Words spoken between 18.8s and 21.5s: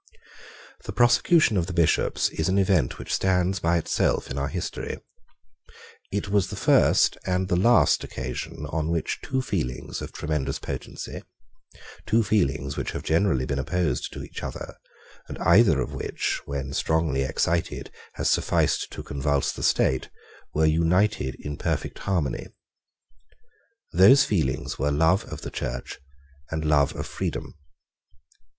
to convulse the state, were united